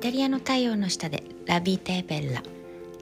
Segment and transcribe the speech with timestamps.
[0.00, 2.42] タリアの太陽の下でラビータエベッラ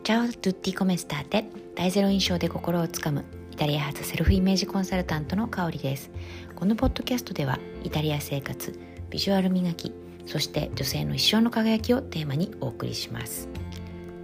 [0.02, 1.44] チャオトゥッティコメスターテ
[1.76, 6.10] 大ゼロ印象で心をつかむイタリア発セルフイメージコンサルタントの香りです。
[6.56, 8.76] このポッドキャストではイタリア生活
[9.10, 9.92] ビジュアル磨き
[10.26, 13.48] そして女性の一生の輝きをテーマにお送りします。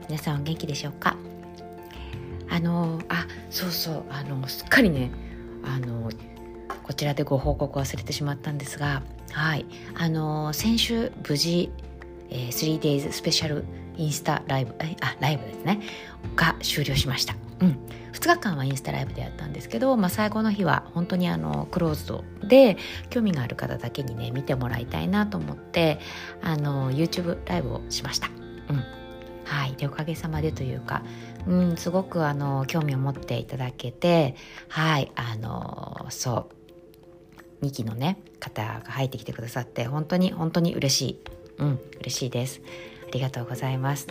[0.09, 1.17] 皆さんお元気でしょうか？
[2.51, 5.13] あのあそうそうあのすっかりね
[5.63, 6.11] あの
[6.83, 9.65] こちらでご報告忘れてしまったんですがはい。
[9.95, 11.71] あの先週無事、
[12.35, 13.65] えー、3days スペシャル
[13.97, 15.81] インスタライブえあライブですね。
[16.37, 17.79] が終了しました、うん、
[18.13, 22.77] 2日間はインスタライブでやったんですけど、まあ、最後の日は本当にあのクローズドで
[23.11, 26.01] 興味がある方だけにね見てもらいたいなと思って
[26.43, 28.29] あの YouTube ライブをしました、
[28.69, 28.85] うん。
[29.45, 31.03] はい、でおかげさまでというか、
[31.47, 34.35] うん、すごくあの興味を持っていただけて
[34.69, 35.13] はい。
[35.15, 36.55] あのそう。
[37.65, 41.19] 2期のね方が入ってきてくださって本当に本当に嬉しい、
[41.59, 42.61] うん、嬉しいです。
[43.09, 44.09] ありがとうございます。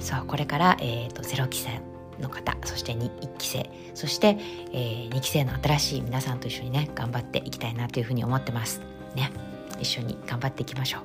[0.00, 1.80] そうこれから、えーと、0期生
[2.20, 4.38] の方そして1期生そして、
[4.72, 8.80] えー、2期生の新しい皆さんと一緒にね頑張っていきたいなというふうに思ってます。
[9.14, 9.32] ね。
[9.80, 10.98] 一緒に頑張っていきましょ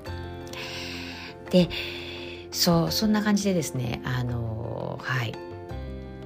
[1.48, 1.52] う。
[1.52, 1.70] で
[2.52, 5.34] そうそんな感じでですねあのはい。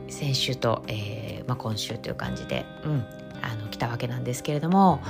[0.09, 3.05] 先週と、えーまあ、今週という感じで、うん、
[3.41, 5.01] あの来たわけなんですけれども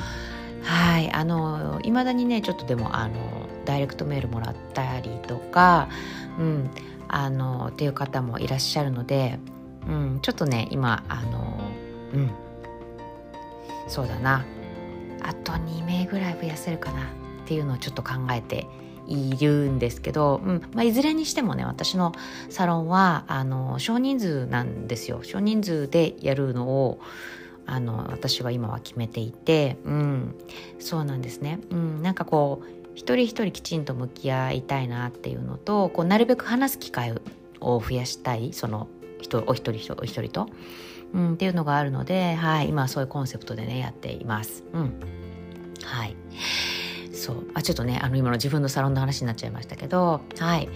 [0.63, 3.42] はいあのいまだにねちょっとでもあの
[3.73, 5.89] ダイレクトメールもらったりとか、
[6.38, 6.69] うん、
[7.07, 9.39] あのっていう方もいらっしゃるので、
[9.88, 11.71] うん、ちょっとね今あの
[12.13, 12.31] うん
[13.88, 14.45] そうだな。
[15.23, 17.05] あと2名ぐらい増やせるかなっ
[17.47, 18.67] ていうのをちょっと考えて
[19.07, 22.11] いるんですけど、うんまあ、いずれにしてもね私の
[22.49, 25.21] サロンはあの少人数なんですよ。
[25.23, 26.99] 少人数でやるのを
[27.66, 30.35] あの私は今は決めていて、うん、
[30.79, 37.13] そうなんですね、うん、なんかこう一人一人きちんと向き合いたいなっていうのとこうなるべく話す機会
[37.59, 38.88] を増やしたいその
[39.22, 40.47] 人お一人お一人と、
[41.13, 44.63] うん、っていうのがあるので、はい、今はそういうコンセプトでねやっています。
[44.73, 45.00] うん、
[45.84, 46.16] はい。
[47.13, 47.47] そう。
[47.53, 50.69] あちょっとねあの今の自分のサロンの話になっちゃいましたけどはい。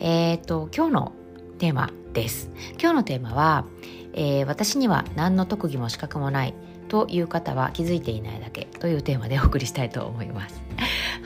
[0.00, 1.12] え、ー、と今日の
[1.58, 2.50] テーマです。
[2.80, 3.66] 今日のテーマは、
[4.14, 6.54] えー、私には何の特技も資格もない
[6.88, 10.62] という方は気づいていないだけというテーマでお送りしたいと思います。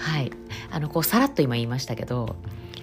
[0.02, 0.32] はい
[0.72, 2.34] あのこうさらっと今言いましたけど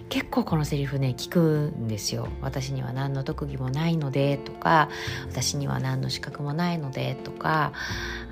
[0.07, 4.90] 結構このセリフね聞くんですよ私には何の特技もないのでとか
[5.30, 7.74] 私には何の資格もないのでとか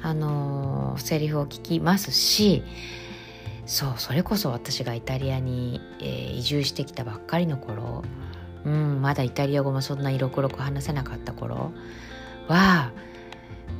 [0.01, 2.63] あのー、セリフを聞きますし
[3.65, 8.03] そうそれこそ私がイタリアに、えー、移住してきたばっかりの頃、
[8.63, 11.73] うん、まだイタリア語もそんな色黒く話せなかった頃
[12.47, 12.93] は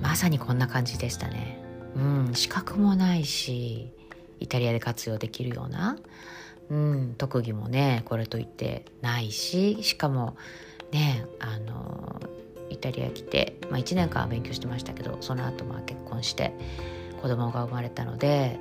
[0.01, 1.63] まさにこんな感じでしたね。
[1.95, 3.91] うん、資格もないし
[4.39, 5.97] イタリアで活用できるような、
[6.69, 10.35] うん、特技もねこれといってないししかも
[10.91, 12.21] ねあの
[12.69, 16.53] イタリア来て、まあ、1年間は勉強してましたけどその後まあ結婚して
[17.21, 18.59] 子供が生まれたので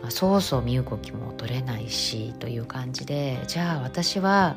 [0.00, 4.56] まあ、そうそう身動きも取れないしという感じでじゃあ私は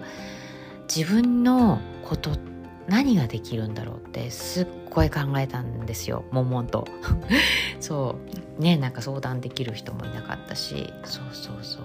[0.93, 2.50] 自分のことって
[2.91, 6.85] 何ができるんだろうってすっごい考えたんですよ悶々と。
[7.79, 8.17] そ
[8.59, 8.61] う。
[8.61, 10.93] ねなんか相談できる人もいなかったし。
[11.05, 11.79] そうそうそ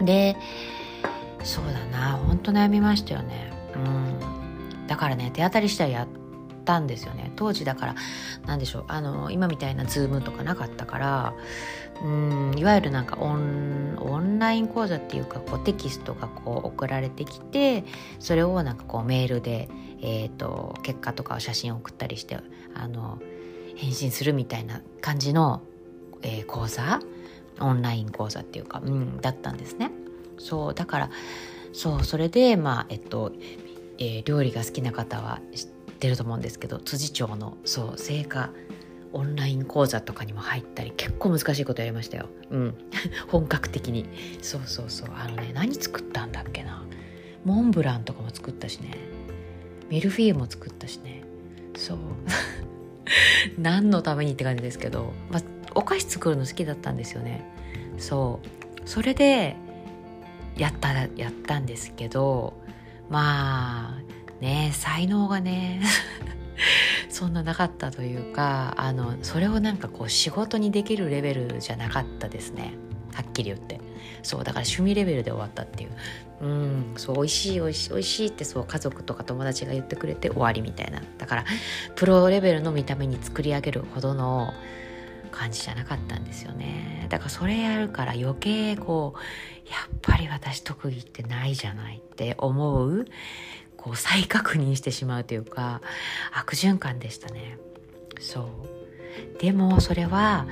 [0.00, 0.04] う。
[0.04, 0.34] で
[1.42, 2.12] そうだな。
[2.12, 3.52] ほんと悩みましたよね。
[3.76, 4.86] うん。
[4.86, 6.08] だからね手当たり次第やっ
[6.64, 7.94] たんですよね当時だから
[8.46, 11.34] 何でしょうあの今みたいな Zoom とかなかったから
[12.02, 17.84] うんいわゆるなんかオンライン講座っていうかこうテキストがこう送られてきて
[18.18, 19.68] それをなんかこうメールで、
[20.00, 22.38] えーと、結果とか写真を送ったりして
[22.74, 23.20] あの
[23.76, 25.62] 返信するみたいな感じの、
[26.22, 27.00] えー、講座？
[27.60, 29.92] オンライン講座っていうか、うん、だったんですね。
[30.38, 31.10] そうだから
[31.72, 33.32] そうそれでまあえっと、
[33.98, 35.73] えー、料理が好きな方は知って
[36.08, 38.50] ると思うんですけど辻町のそう成果
[39.12, 42.28] オンライン講座とかにも入ったり結構難しいことやりましたよ。
[42.50, 42.74] うん。
[43.30, 44.06] 本格的に。
[44.42, 45.10] そうそうそう。
[45.14, 46.84] あのね何作ったんだっけな。
[47.44, 48.90] モンブランとかも作ったしね。
[49.88, 51.22] ミルフィーユも作ったしね。
[51.76, 51.98] そう。
[53.56, 55.42] 何のためにって感じですけど、まあ、
[55.76, 57.44] お菓子作るの好きだったんですよね。
[57.98, 58.64] そう。
[58.84, 59.56] それで
[60.56, 62.54] やったやったんですけど
[63.08, 64.02] まあ
[64.44, 65.80] ね才能がね。
[67.08, 72.74] そんななかったというかあのそれをなんかこう仕事にできるレベルじゃなかったですね。
[73.12, 73.80] はっきり言って。
[74.22, 75.90] そうだから趣味レベルで終わったっていう。
[76.40, 81.00] うんそう美味しい美味しい美味しいってそう家族とか友達が言ってくれて終わりみたいな。
[81.18, 81.44] だから
[81.94, 84.52] プロレベルの見た目に作り上げるほどの
[85.30, 87.06] 感じじゃなかったんですよね。
[87.08, 89.18] だからそれやるから余計こう
[89.70, 93.06] やっぱり私特技ってないじゃないって思う
[93.84, 95.82] こう再確認してしまうというか
[96.32, 97.58] 悪循環でしたね。
[98.18, 99.38] そう。
[99.38, 100.46] でもそれは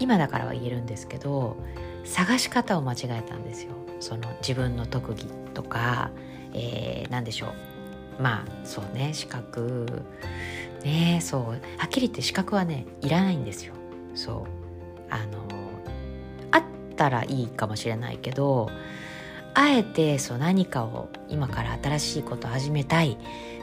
[0.00, 1.56] 今だからは言えるんですけど
[2.02, 3.70] 探し方を間違えたんですよ。
[4.00, 6.10] その自分の特技とか、
[6.52, 7.46] えー、何でしょ
[8.18, 8.22] う。
[8.22, 10.02] まあそうね資格。
[10.82, 11.42] ねそう。
[11.78, 13.74] はっきり言って資格はねいらないんですよ。
[14.16, 15.14] そう。
[15.14, 15.46] あの
[16.50, 16.62] あっ
[16.96, 18.68] たらいいかもしれないけど
[19.54, 23.16] あえてそう何かを今から新しいことを始めたい。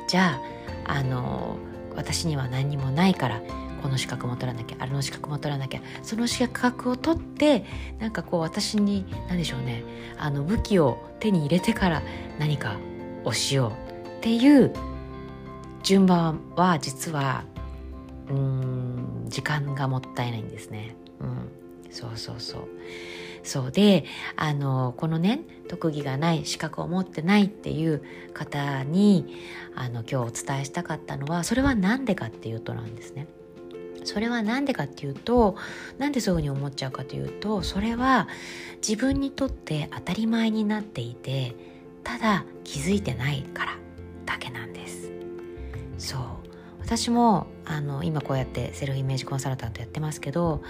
[0.08, 0.40] じゃ
[0.86, 1.58] ああの
[1.96, 3.42] 私には何にもないから
[3.82, 7.66] この資格も取らなきゃあれの資格も取らなきゃその資格を取って
[8.00, 9.84] なんかこう私に何でしょうね
[10.18, 12.04] あの武器を手に入れてから
[12.40, 12.78] 何か
[13.24, 13.74] をしよ
[14.06, 14.74] うっていう
[15.84, 17.44] 順番は実は
[18.30, 20.96] うん時間がもったいないんですね。
[21.20, 21.52] うん、
[21.90, 22.68] そうそうそう。
[23.44, 24.06] そうで
[24.36, 28.04] あのこのね特技がない資格を持ってないっていう
[28.34, 29.38] 方に
[29.76, 33.28] あの今日お伝えしたかったのはそれは何でかっていうとなんですね。
[34.04, 35.56] それは何でかっていうと
[36.00, 38.28] なんでそういうふうに思っちゃうかというとそれは
[38.86, 41.56] 自分にとって当たり前になっていて
[42.04, 43.78] ただ気づいてないから
[44.26, 45.12] だけなんです
[46.00, 46.41] そう
[46.84, 50.62] 私もあの今こうやってセルフイメージコンサルタントやってますけど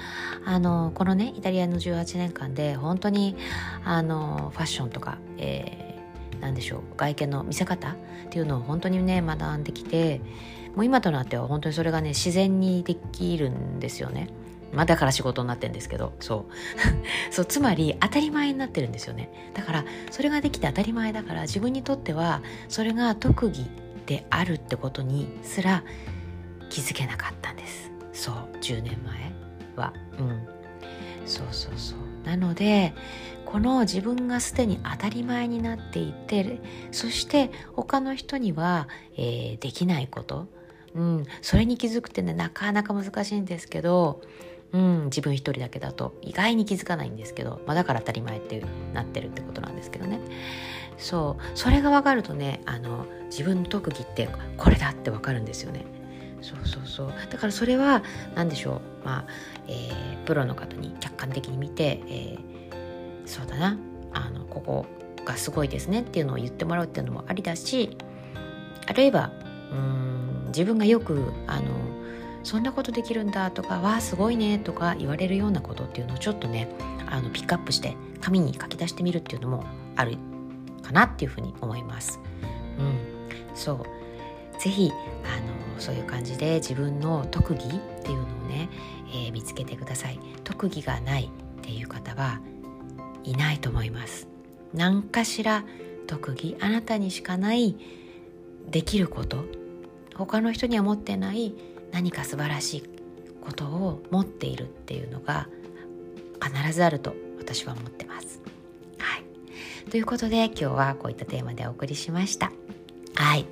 [0.46, 3.36] あのこのねイタリアの18年間で本当に
[3.84, 7.96] あのファッションとか、えー、何でしょう外見の見せ方っ
[8.30, 10.22] ていうのを本当にね学んできて
[10.76, 14.30] もう今となっては本当にそれがね自然にできるんですよね。
[14.74, 16.54] まあ、だから仕事になってるんですけどそう
[17.34, 23.70] そうつまり当たり前になってるんですよねだからそれができて当たり前だから自分にとってはそれが特技
[24.12, 25.86] であるってことにすら
[26.70, 27.92] 気づけなかったんです。
[28.12, 29.32] そう10年前
[29.78, 29.94] は。
[30.20, 30.48] うん。
[31.26, 32.28] そうそうそう。
[32.28, 32.94] なので
[33.46, 36.60] この自分がすでに当たり前になっていて
[36.92, 40.50] そして他の人には、えー、できないこと。
[40.94, 44.22] うん、それに気づくってねなかなか難しいんですけど、
[44.74, 48.64] うん、自分一人だけだと意外に気づかないんですけど、まあ、だから当たり前って
[48.94, 50.20] なってるってことなんですけどね。
[50.98, 55.86] そうそれが分かるとねあの自分の特技ってこれだって分かるんですよね。
[56.42, 57.14] そうそうそう。
[57.30, 58.04] だからそれは
[58.36, 59.06] 何でしょう。
[59.06, 59.26] まあ、
[59.68, 63.78] えー、プロの方に客観的に見て、えー、そうだな。
[64.14, 64.86] あのここ
[65.26, 67.98] がすごいですねっていうのを言ってもらうっていうのもありだし
[68.88, 69.32] あるいは
[69.72, 71.91] うん自分がよくあの
[72.44, 76.68] そんなことできるんだとかわあすごいねとか言われるようなことっていうのをちょっとね
[77.08, 79.66] あのピックアップして紙に書き出してみるっていうのも
[79.96, 80.18] ある
[80.82, 82.20] かなっていうふうに思います。
[82.80, 82.98] うん、
[83.56, 84.92] そうぜひ
[85.24, 88.70] あのそういう感じで自分の特技っていうのをね、
[89.10, 90.20] えー、見つけてください。
[90.44, 92.40] 特技がないっていう方は
[93.24, 94.28] いないと思います。
[94.74, 95.64] 何かしら
[96.08, 97.76] 特技あなたにしかない
[98.70, 99.46] できること
[100.16, 101.54] 他の人には持ってない
[101.92, 102.84] 何か素晴らしい
[103.42, 105.48] ことを持っているっていうのが
[106.42, 108.42] 必ずあると私は思ってます。
[108.98, 112.52] はい、ということで今日はこういったテーマでお送りしました。
[113.16, 113.46] はい、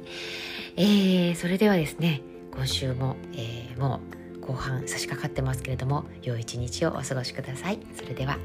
[0.76, 2.22] えー、それではですね
[2.54, 4.02] 今週も、えー、も
[4.38, 7.80] う後半差し掛かってますけれども良い一日をお過ごしください。
[7.96, 8.38] それでは